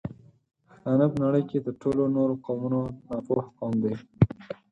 [0.67, 3.93] پښتانه په نړۍ کې تر ټولو نورو قومونو ناپوه قوم دی